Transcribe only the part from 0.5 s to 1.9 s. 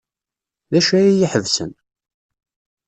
D acu ay iyi-iḥebsen?